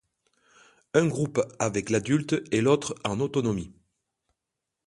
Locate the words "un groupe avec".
0.95-1.91